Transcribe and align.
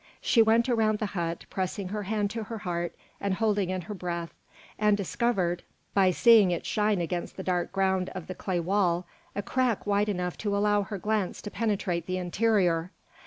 She 0.19 0.41
went 0.41 0.67
around 0.67 0.97
the 0.97 1.05
hut, 1.13 1.45
pressing 1.51 1.89
her 1.89 2.01
hand 2.01 2.31
to 2.31 2.45
her 2.45 2.57
heart 2.57 2.95
and 3.19 3.35
holding 3.35 3.69
in 3.69 3.81
her 3.81 3.93
breath, 3.93 4.33
and 4.79 4.97
discovered, 4.97 5.61
by 5.93 6.09
seeing 6.09 6.49
it 6.49 6.65
shine 6.65 6.99
against 6.99 7.37
the 7.37 7.43
dark 7.43 7.71
ground 7.71 8.09
of 8.15 8.25
the 8.25 8.33
clay 8.33 8.59
wall, 8.59 9.05
a 9.35 9.43
crack 9.43 9.85
wide 9.85 10.09
enough 10.09 10.39
to 10.39 10.57
allow 10.57 10.81
her 10.81 10.97
glance 10.97 11.39
to 11.43 11.51
penetrate 11.51 12.07
the 12.07 12.17
interior. 12.17 12.89